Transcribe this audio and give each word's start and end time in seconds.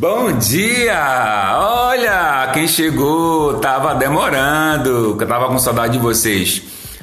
Bom 0.00 0.32
dia! 0.32 1.58
Olha, 1.58 2.50
quem 2.54 2.66
chegou, 2.66 3.58
tava 3.58 3.94
demorando, 3.94 5.14
eu 5.20 5.26
tava 5.28 5.48
com 5.48 5.58
saudade 5.58 5.92
de 5.92 5.98
vocês, 5.98 6.62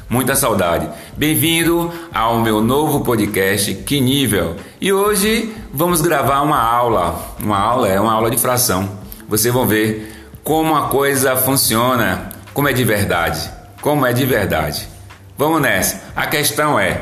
muita 0.09 0.35
saudade. 0.35 0.89
Bem-vindo 1.15 1.93
ao 2.11 2.39
meu 2.39 2.59
novo 2.59 3.01
podcast, 3.01 3.71
Que 3.85 4.01
Nível? 4.01 4.55
E 4.81 4.91
hoje 4.91 5.55
vamos 5.71 6.01
gravar 6.01 6.41
uma 6.41 6.59
aula, 6.59 7.35
uma 7.39 7.59
aula 7.59 7.87
é 7.87 8.01
uma 8.01 8.13
aula 8.13 8.31
de 8.31 8.37
fração. 8.39 8.89
Vocês 9.29 9.53
vão 9.53 9.67
ver 9.67 10.11
como 10.43 10.75
a 10.75 10.87
coisa 10.87 11.35
funciona, 11.35 12.29
como 12.51 12.67
é 12.67 12.73
de 12.73 12.83
verdade, 12.83 13.47
como 13.79 14.07
é 14.07 14.11
de 14.11 14.25
verdade. 14.25 14.89
Vamos 15.37 15.61
nessa. 15.61 16.01
A 16.15 16.25
questão 16.25 16.79
é: 16.79 17.01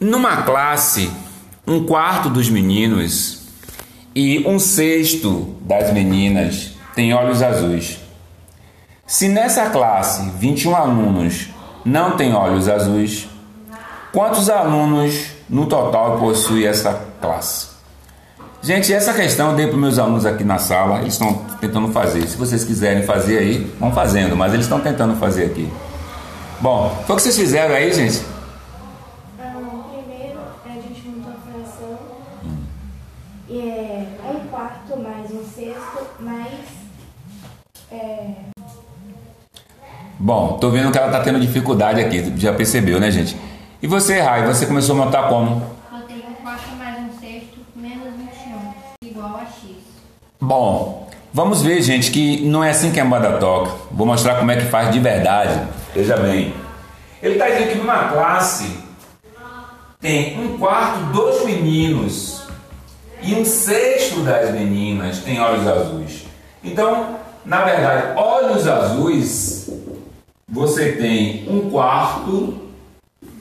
numa 0.00 0.42
classe 0.42 1.08
um 1.66 1.84
quarto 1.84 2.28
dos 2.28 2.48
meninos 2.50 3.42
e 4.14 4.46
um 4.46 4.58
sexto 4.58 5.54
das 5.62 5.92
meninas 5.92 6.72
tem 6.94 7.14
olhos 7.14 7.42
azuis. 7.42 7.98
Se 9.06 9.28
nessa 9.28 9.70
classe 9.70 10.30
21 10.38 10.76
alunos 10.76 11.48
não 11.84 12.16
têm 12.16 12.34
olhos 12.34 12.68
azuis, 12.68 13.26
quantos 14.12 14.48
alunos 14.48 15.26
no 15.48 15.66
total 15.66 16.18
possui 16.18 16.66
essa 16.66 17.06
classe? 17.20 17.74
Gente, 18.62 18.92
essa 18.94 19.12
questão 19.12 19.50
eu 19.50 19.56
dei 19.56 19.66
para 19.66 19.76
meus 19.76 19.98
alunos 19.98 20.24
aqui 20.24 20.42
na 20.42 20.58
sala, 20.58 21.00
eles 21.00 21.12
estão 21.14 21.34
tentando 21.60 21.88
fazer. 21.92 22.26
Se 22.26 22.36
vocês 22.36 22.64
quiserem 22.64 23.02
fazer 23.02 23.38
aí, 23.38 23.74
vão 23.78 23.92
fazendo, 23.92 24.34
mas 24.34 24.54
eles 24.54 24.64
estão 24.64 24.80
tentando 24.80 25.16
fazer 25.16 25.46
aqui. 25.46 25.70
Bom, 26.60 26.88
foi 27.06 27.14
o 27.14 27.16
que 27.16 27.22
vocês 27.22 27.36
fizeram 27.36 27.74
aí, 27.74 27.92
gente? 27.92 28.22
Bom, 40.18 40.56
tô 40.58 40.70
vendo 40.70 40.90
que 40.90 40.96
ela 40.96 41.12
tá 41.12 41.20
tendo 41.20 41.38
dificuldade 41.38 42.00
aqui, 42.00 42.32
já 42.36 42.52
percebeu, 42.52 42.98
né, 42.98 43.10
gente? 43.10 43.36
E 43.82 43.86
você, 43.86 44.20
Rai, 44.20 44.46
você 44.46 44.64
começou 44.64 44.94
a 44.94 45.04
montar 45.04 45.24
como? 45.24 45.62
Eu 45.92 46.00
tenho 46.06 46.22
um 46.30 46.34
quarto 46.42 46.74
mais 46.78 46.98
um 46.98 47.20
sexto 47.20 47.58
menos 47.76 48.14
21, 48.16 49.08
igual 49.10 49.36
a 49.36 49.40
x. 49.42 49.76
Bom, 50.40 51.06
vamos 51.30 51.60
ver, 51.60 51.82
gente, 51.82 52.10
que 52.10 52.40
não 52.42 52.64
é 52.64 52.70
assim 52.70 52.90
que 52.90 52.98
a 52.98 53.04
moda 53.04 53.32
toca. 53.38 53.72
Vou 53.90 54.06
mostrar 54.06 54.36
como 54.36 54.50
é 54.50 54.56
que 54.56 54.64
faz 54.64 54.90
de 54.90 54.98
verdade. 54.98 55.60
Veja 55.94 56.16
bem. 56.16 56.54
Ele 57.22 57.34
está 57.34 57.50
dizendo 57.50 57.72
que 57.72 57.78
numa 57.78 58.08
classe 58.08 58.78
tem 60.00 60.40
um 60.40 60.56
quarto 60.56 61.00
dos 61.12 61.44
meninos 61.44 62.33
e 63.24 63.34
um 63.34 63.44
sexto 63.44 64.20
das 64.20 64.50
meninas 64.52 65.20
tem 65.20 65.40
olhos 65.40 65.66
azuis. 65.66 66.24
Então, 66.62 67.16
na 67.44 67.64
verdade, 67.64 68.18
olhos 68.18 68.66
azuis 68.68 69.70
você 70.46 70.92
tem 70.92 71.48
um 71.48 71.70
quarto 71.70 72.70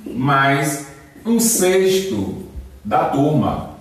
mais 0.05 0.87
um 1.25 1.39
sexto 1.39 2.43
da 2.83 3.05
turma 3.05 3.71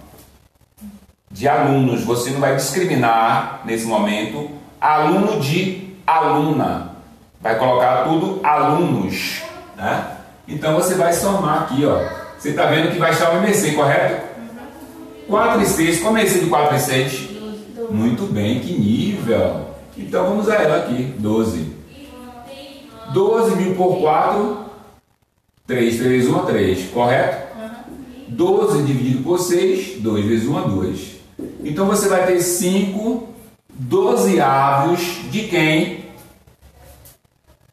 de 1.30 1.48
alunos. 1.48 2.05
Você 2.05 2.30
não 2.30 2.41
vai 2.41 2.56
discriminar 2.56 3.62
nesse 3.64 3.86
momento 3.86 4.50
aluno 4.80 5.41
de 5.41 5.95
aluna. 6.06 6.97
Vai 7.41 7.56
colocar 7.58 8.05
tudo 8.05 8.41
alunos. 8.45 9.42
Né? 9.77 10.05
Então 10.47 10.75
você 10.75 10.95
vai 10.95 11.12
somar 11.12 11.62
aqui, 11.62 11.86
ó. 11.86 12.05
Você 12.39 12.50
está 12.50 12.67
vendo 12.67 12.92
que 12.92 12.98
vai 12.98 13.12
estar 13.12 13.30
o 13.30 13.36
MMC, 13.39 13.73
correto? 13.73 14.31
4 15.33 15.62
e 15.62 15.66
6, 15.66 16.00
como 16.02 16.19
é 16.19 16.25
esse 16.25 16.41
de 16.41 16.47
4 16.50 16.77
e 16.77 16.79
6? 16.79 17.29
Muito 17.90 18.30
bem, 18.30 18.61
que 18.61 18.79
nível! 18.79 19.62
Então 19.96 20.29
vamos 20.29 20.46
a 20.46 20.57
ela 20.57 20.77
aqui, 20.77 21.05
12. 21.18 21.73
12 23.14 23.57
mil 23.57 23.74
por 23.74 23.98
4, 24.02 24.58
3 25.67 25.96
vezes 25.96 26.29
1 26.29 26.39
3, 26.45 26.90
correto? 26.90 27.58
Uhum. 27.58 27.70
12 28.29 28.83
dividido 28.83 29.23
por 29.23 29.39
6, 29.39 30.02
2 30.02 30.27
vezes 30.27 30.46
1 30.46 30.68
2. 30.68 31.01
Então 31.64 31.86
você 31.86 32.11
vai 32.11 32.27
ter 32.27 32.39
5 32.39 33.28
dozeavos 33.70 35.01
de 35.30 35.45
quem? 35.45 36.05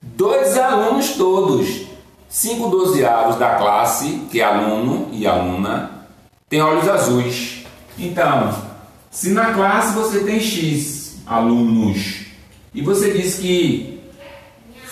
Dois 0.02 0.58
alunos 0.58 1.10
todos. 1.18 1.90
5 2.30 2.70
dozeavos 2.70 3.36
da 3.36 3.56
classe, 3.56 4.28
que 4.32 4.40
é 4.40 4.46
aluno 4.46 5.10
e 5.12 5.28
aluna, 5.28 5.99
tem 6.50 6.62
olhos 6.62 6.90
azuis. 6.90 7.64
Então, 7.98 8.54
se 9.12 9.30
na 9.30 9.54
classe 9.54 9.94
você 9.94 10.22
tem 10.22 10.40
X 10.40 11.18
alunos 11.26 12.26
e 12.74 12.82
você 12.82 13.12
diz 13.14 13.36
que 13.36 14.02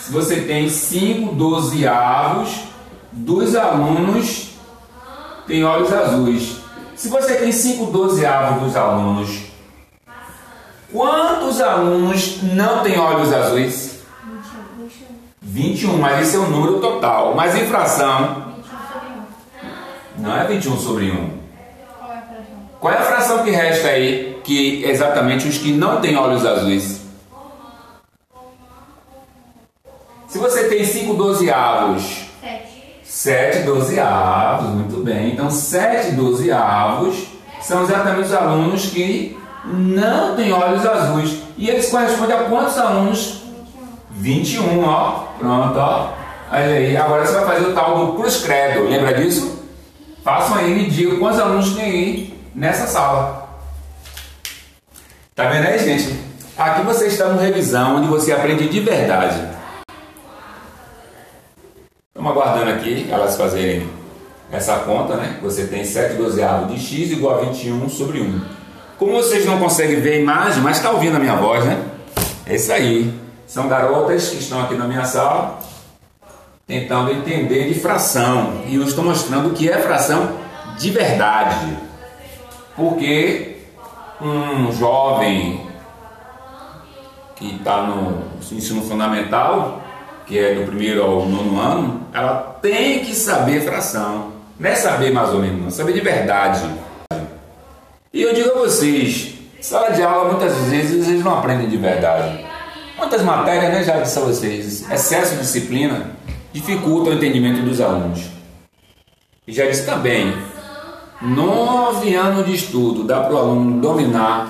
você 0.09 0.41
tem 0.41 0.69
5 0.69 1.35
dozeavos 1.35 2.49
dos 3.11 3.55
alunos 3.55 4.51
têm 5.47 5.63
olhos 5.63 5.91
azuis. 5.91 6.57
Se 6.95 7.09
você 7.09 7.35
tem 7.35 7.51
5 7.51 7.91
dozeavos 7.91 8.63
dos 8.63 8.75
alunos, 8.75 9.41
quantos 10.91 11.59
alunos 11.59 12.41
não 12.43 12.83
têm 12.83 12.97
olhos 12.97 13.33
azuis? 13.33 13.97
21, 15.41 15.97
mas 15.97 16.27
esse 16.27 16.35
é 16.35 16.39
o 16.39 16.49
número 16.49 16.79
total. 16.79 17.33
Mas 17.35 17.55
em 17.55 17.65
fração. 17.67 18.45
Não 20.17 20.35
é 20.35 20.45
21 20.45 20.77
sobre 20.77 21.11
1. 21.11 21.36
Qual 22.79 22.93
é 22.93 22.97
a 22.97 23.01
fração 23.01 23.43
que 23.43 23.49
resta 23.49 23.87
aí? 23.87 24.39
Que 24.43 24.85
é 24.85 24.91
exatamente 24.91 25.47
os 25.47 25.57
que 25.57 25.71
não 25.73 25.99
têm 25.99 26.15
olhos 26.15 26.45
azuis. 26.45 27.01
Se 30.27 30.37
você 30.37 30.65
tem 30.65 30.85
5 30.85 31.13
dozeavos. 31.15 32.25
7. 32.41 32.63
7 33.03 33.59
dozeavos, 33.63 34.69
muito 34.69 35.03
bem. 35.03 35.33
Então, 35.33 35.49
7 35.49 36.11
dozeavos 36.11 37.27
são 37.61 37.83
exatamente 37.83 38.27
os 38.27 38.33
alunos 38.33 38.85
que 38.87 39.37
não 39.65 40.35
têm 40.35 40.53
olhos 40.53 40.85
azuis. 40.85 41.39
E 41.57 41.69
eles 41.69 41.89
correspondem 41.89 42.37
a 42.37 42.43
quantos 42.43 42.77
alunos? 42.77 43.41
21. 44.11 44.63
21, 44.63 44.83
ó. 44.83 45.23
Pronto, 45.39 45.79
ó. 45.79 46.09
Olha 46.51 46.63
aí. 46.63 46.95
Agora 46.95 47.25
você 47.25 47.33
vai 47.33 47.45
fazer 47.45 47.65
o 47.71 47.73
tal 47.73 48.05
do 48.05 48.13
cruz 48.13 48.43
credo. 48.43 48.83
Lembra 48.87 49.15
disso? 49.15 49.63
Façam 50.23 50.57
aí 50.57 50.71
e 50.71 50.75
me 50.75 50.89
digam 50.89 51.17
quantos 51.17 51.39
alunos 51.39 51.73
tem 51.73 51.83
aí 51.83 52.36
nessa 52.57 52.87
sala. 52.87 53.47
Tá 55.35 55.47
vendo 55.47 55.67
aí, 55.67 55.77
gente? 55.77 56.19
Aqui 56.57 56.81
você 56.81 57.05
está 57.05 57.29
no 57.29 57.39
revisão, 57.39 57.97
onde 57.97 58.07
você 58.07 58.31
aprende 58.31 58.67
de 58.67 58.79
verdade. 58.79 59.39
Estamos 62.07 62.31
aguardando 62.31 62.71
aqui 62.71 63.07
elas 63.11 63.37
fazerem 63.37 63.87
essa 64.51 64.79
conta, 64.79 65.15
né? 65.17 65.37
Você 65.43 65.67
tem 65.67 65.85
7 65.85 66.15
dozeavos 66.15 66.73
de 66.73 66.79
x 66.79 67.11
igual 67.11 67.37
a 67.37 67.41
21 67.43 67.87
sobre 67.89 68.21
1. 68.21 68.41
Como 68.97 69.11
vocês 69.11 69.45
não 69.45 69.59
conseguem 69.59 70.01
ver 70.01 70.13
a 70.13 70.19
imagem, 70.19 70.63
mas 70.63 70.77
está 70.77 70.89
ouvindo 70.89 71.17
a 71.17 71.19
minha 71.19 71.35
voz, 71.35 71.63
né? 71.63 71.79
É 72.47 72.55
isso 72.55 72.73
aí. 72.73 73.13
São 73.45 73.67
garotas 73.67 74.29
que 74.29 74.37
estão 74.37 74.63
aqui 74.63 74.73
na 74.73 74.87
minha 74.87 75.05
sala 75.05 75.59
tentando 76.65 77.11
entender 77.11 77.71
de 77.71 77.79
fração. 77.79 78.63
E 78.65 78.75
eu 78.75 78.83
estou 78.83 79.03
mostrando 79.03 79.49
o 79.49 79.53
que 79.53 79.69
é 79.69 79.77
fração 79.77 80.39
de 80.79 80.89
verdade. 80.89 81.87
Porque 82.77 83.57
um 84.21 84.71
jovem 84.71 85.67
que 87.35 87.55
está 87.55 87.81
no 87.83 88.23
ensino 88.51 88.81
fundamental 88.83 89.81
que 90.27 90.37
é 90.37 90.53
do 90.55 90.65
primeiro 90.65 91.01
ao 91.01 91.25
nono 91.25 91.59
ano, 91.59 92.01
ela 92.13 92.59
tem 92.61 92.99
que 92.99 93.15
saber 93.15 93.61
fração. 93.61 94.33
Não 94.59 94.69
é 94.69 94.75
saber 94.75 95.11
mais 95.11 95.29
ou 95.29 95.39
menos, 95.39 95.61
não, 95.61 95.71
saber 95.71 95.93
de 95.93 96.01
verdade. 96.01 96.63
E 98.13 98.21
eu 98.21 98.33
digo 98.33 98.49
a 98.49 98.59
vocês, 98.59 99.35
sala 99.61 99.91
de 99.91 100.03
aula 100.03 100.33
muitas 100.33 100.53
vezes 100.65 101.05
vocês 101.05 101.23
não 101.23 101.37
aprendem 101.37 101.69
de 101.69 101.77
verdade. 101.77 102.45
Muitas 102.97 103.21
matérias, 103.21 103.71
né, 103.71 103.83
já 103.83 103.99
disse 104.01 104.19
a 104.19 104.23
vocês, 104.23 104.91
excesso 104.91 105.35
de 105.35 105.41
disciplina 105.41 106.11
dificulta 106.51 107.11
o 107.11 107.13
entendimento 107.13 107.61
dos 107.61 107.79
alunos. 107.79 108.25
E 109.47 109.53
já 109.53 109.65
disse 109.67 109.85
também, 109.85 110.35
nove 111.21 112.15
anos 112.15 112.45
de 112.45 112.55
estudo 112.55 113.03
dá 113.03 113.21
para 113.21 113.33
o 113.33 113.37
aluno 113.37 113.81
dominar 113.81 114.49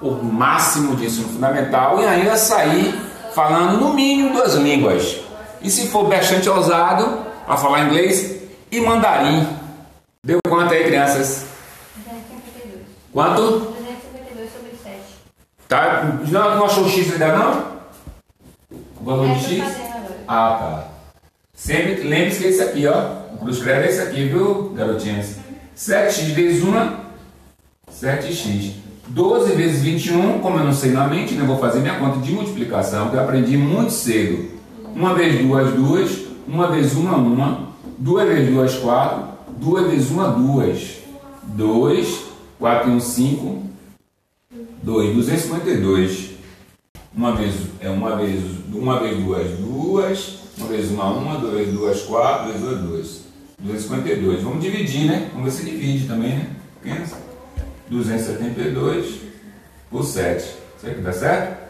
o 0.00 0.10
máximo 0.12 0.96
de 0.96 1.06
ensino 1.06 1.28
fundamental 1.28 2.00
e 2.00 2.06
ainda 2.06 2.36
sair 2.36 2.94
falando 3.34 3.78
no 3.78 3.94
mínimo 3.94 4.32
duas 4.32 4.54
línguas. 4.54 5.18
E 5.62 5.70
se 5.70 5.88
for 5.88 6.08
bastante 6.08 6.48
ousado, 6.48 7.26
a 7.46 7.56
falar 7.56 7.86
inglês 7.86 8.42
e 8.70 8.80
mandarim. 8.80 9.46
Deu 10.24 10.38
quanto 10.48 10.74
aí, 10.74 10.84
crianças? 10.84 11.46
252. 11.96 12.80
Quanto? 13.12 13.42
252 13.42 14.52
sobre 14.52 14.70
7. 14.82 15.00
Tá? 15.68 16.18
Não, 16.28 16.56
não 16.56 16.66
achou 16.66 16.88
X 16.88 17.12
ainda 17.12 17.36
não? 17.36 17.76
O 19.00 19.04
valor 19.04 19.28
de 19.36 19.60
X? 19.60 19.64
Ah, 20.26 20.56
tá. 20.58 20.88
Sempre 21.54 22.02
lembre-se 22.02 22.40
que 22.40 22.46
é 22.46 22.50
esse 22.50 22.62
aqui, 22.62 22.86
ó. 22.86 23.34
O 23.34 23.38
cruz 23.38 23.66
é 23.66 23.86
esse 23.86 24.00
aqui, 24.00 24.28
viu, 24.28 24.72
garotinhas? 24.74 25.36
7x 25.76 26.32
vezes 26.32 26.64
1, 26.64 26.72
7x. 27.92 28.72
12 29.08 29.52
vezes 29.52 29.82
21, 29.82 30.40
como 30.40 30.58
eu 30.58 30.64
não 30.64 30.72
sei 30.72 30.90
na 30.90 31.06
mente, 31.06 31.34
né, 31.34 31.44
vou 31.44 31.58
fazer 31.58 31.80
minha 31.80 31.98
conta 31.98 32.18
de 32.18 32.32
multiplicação, 32.32 33.10
que 33.10 33.16
eu 33.16 33.20
aprendi 33.20 33.56
muito 33.56 33.92
cedo. 33.92 34.50
1 34.96 35.14
vezes 35.14 35.46
2, 35.46 35.74
2. 35.74 36.26
1 36.48 36.66
vezes 36.72 36.96
1, 36.96 37.14
1. 37.14 37.66
2 37.98 38.28
vezes 38.28 38.54
2, 38.54 38.74
4. 38.78 39.24
2 39.58 39.90
vezes 39.90 40.10
1, 40.10 40.54
2. 40.54 40.96
2. 41.42 42.20
4 42.58 42.90
e 42.90 42.94
1, 42.94 43.00
5. 43.00 43.62
2. 44.82 45.14
252. 45.14 46.30
1 47.16 47.34
vez, 47.36 47.54
é 47.80 47.90
1 47.90 48.16
vez, 48.16 48.44
1 48.72 48.98
vez 48.98 49.24
2, 49.24 49.58
2. 49.58 50.38
1 50.58 50.66
vezes 50.68 50.90
1, 50.90 51.02
1. 51.02 51.40
2 51.40 51.52
vezes 51.52 51.74
2, 51.74 52.02
4. 52.02 52.52
2 52.52 52.60
vezes 52.62 52.80
2, 52.80 53.25
252. 53.58 54.42
Vamos 54.42 54.62
dividir, 54.62 55.06
né? 55.06 55.30
Vamos 55.32 55.52
ver 55.52 55.60
se 55.60 55.70
divide 55.70 56.06
também, 56.06 56.36
né? 56.84 57.06
272 57.88 59.20
por 59.90 60.04
7. 60.04 60.42
Isso 60.76 60.86
aqui 60.86 61.00
dá 61.00 61.12
certo? 61.12 61.66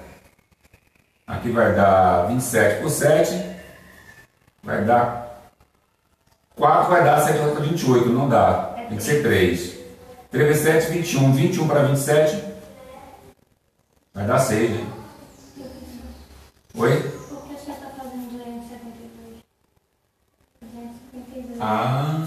Aqui 1.27 1.51
vai 1.51 1.75
dar 1.75 2.27
27 2.29 2.83
por 2.83 2.91
7. 2.91 3.57
Vai 4.63 4.85
dar 4.85 5.27
4 6.57 6.91
vai 6.91 7.05
dar 7.05 7.21
7 7.21 7.39
volta 7.39 7.61
28, 7.61 8.09
não 8.09 8.29
dá. 8.29 8.75
Tem 8.89 8.97
que 8.97 9.03
ser 9.03 9.23
3. 9.23 9.77
3 10.31 10.49
vezes 10.49 10.63
7, 10.63 10.93
21. 10.93 11.33
21 11.33 11.69
para 11.69 11.83
27 11.83 12.43
vai 14.15 14.27
dar 14.27 14.39
6, 14.39 14.71
né? 14.71 14.87
Oi? 16.75 17.03
Por 17.03 17.43
que 17.43 17.55
você 17.55 17.71
está 17.71 17.87
fazendo 17.89 18.31
272? 18.31 19.43
272. 20.63 21.61
Ah, 21.61 22.25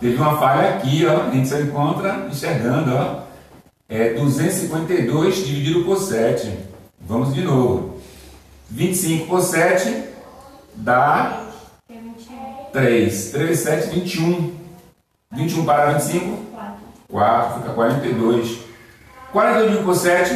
teve 0.00 0.16
uma 0.16 0.38
falha 0.38 0.70
aqui, 0.76 1.04
ó. 1.06 1.28
A 1.28 1.30
gente 1.30 1.48
só 1.48 1.58
encontra 1.58 2.26
enxergando, 2.30 2.94
ó. 2.94 3.22
É 3.88 4.14
252 4.14 5.46
dividido 5.46 5.84
por 5.84 5.96
7. 5.98 6.52
Vamos 7.00 7.32
de 7.34 7.42
novo. 7.42 8.00
25 8.68 9.26
por 9.28 9.40
7 9.42 10.04
dá 10.74 11.44
É 11.88 11.94
21. 11.94 12.70
3. 12.72 13.30
3 13.30 13.48
vezes 13.48 13.64
7, 13.64 13.88
21. 14.00 14.54
21 15.32 15.64
para 15.64 15.92
25, 15.92 16.36
4. 16.52 16.74
4, 17.08 17.60
fica 17.60 17.72
42. 17.74 18.58
42 19.32 19.84
por 19.84 19.94
7 19.94 20.34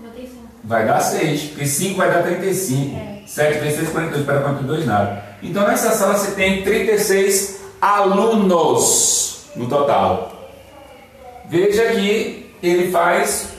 Botei 0.00 0.26
5. 0.26 0.36
vai 0.64 0.86
dar 0.86 1.00
6, 1.00 1.42
porque 1.50 1.66
5 1.66 1.96
vai 1.96 2.10
dar 2.10 2.22
35. 2.22 2.96
É. 2.96 3.22
7 3.26 3.58
vezes 3.60 3.78
6, 3.78 3.90
42, 3.90 4.24
para 4.26 4.40
42 4.40 4.86
nada. 4.86 5.22
Então 5.42 5.66
nessa 5.66 5.90
sala 5.92 6.16
você 6.16 6.32
tem 6.32 6.62
36 6.64 7.60
alunos 7.80 9.46
no 9.56 9.66
total. 9.66 10.32
Veja 11.48 11.92
que 11.92 12.50
ele 12.62 12.90
faz 12.90 13.50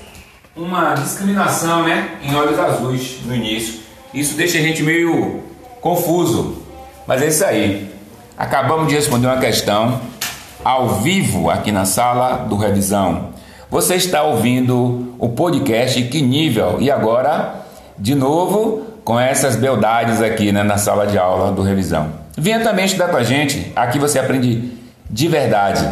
uma 0.55 0.93
discriminação 0.93 1.83
né, 1.83 2.17
em 2.21 2.35
olhos 2.35 2.59
azuis 2.59 3.19
no 3.25 3.35
início. 3.35 3.79
Isso 4.13 4.35
deixa 4.35 4.57
a 4.57 4.61
gente 4.61 4.83
meio 4.83 5.43
confuso. 5.81 6.63
Mas 7.07 7.21
é 7.21 7.27
isso 7.27 7.45
aí. 7.45 7.89
Acabamos 8.37 8.87
de 8.87 8.95
responder 8.95 9.27
uma 9.27 9.39
questão 9.39 10.01
ao 10.63 10.89
vivo 11.01 11.49
aqui 11.49 11.71
na 11.71 11.85
sala 11.85 12.45
do 12.47 12.57
Revisão. 12.57 13.29
Você 13.69 13.95
está 13.95 14.23
ouvindo 14.23 15.13
o 15.19 15.29
podcast 15.29 16.01
Que 16.03 16.21
Nível 16.21 16.77
e 16.79 16.91
agora, 16.91 17.65
de 17.97 18.15
novo, 18.15 18.83
com 19.03 19.19
essas 19.19 19.55
beldades 19.55 20.21
aqui 20.21 20.51
né, 20.51 20.63
na 20.63 20.77
sala 20.77 21.07
de 21.07 21.17
aula 21.17 21.51
do 21.51 21.61
Revisão. 21.61 22.18
Venha 22.39 22.61
também 22.61 22.85
estudar 22.85 23.09
com 23.09 23.17
a 23.17 23.23
gente, 23.23 23.69
aqui 23.75 23.99
você 23.99 24.17
aprende 24.17 24.71
de 25.09 25.27
verdade. 25.27 25.85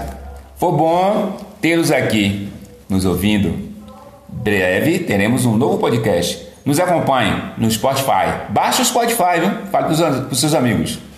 Foi 0.55 0.71
bom 0.71 1.35
tê-los 1.59 1.91
aqui 1.91 2.47
nos 2.87 3.03
ouvindo. 3.03 3.67
Breve 4.29 4.99
teremos 4.99 5.45
um 5.45 5.57
novo 5.57 5.77
podcast. 5.77 6.47
Nos 6.63 6.79
acompanhe 6.79 7.33
no 7.57 7.69
Spotify. 7.69 8.47
Baixe 8.49 8.81
o 8.81 8.85
Spotify, 8.85 9.41
viu? 9.41 9.49
Fale 9.71 9.93
para 9.93 10.27
os 10.31 10.39
seus 10.39 10.53
amigos. 10.53 10.99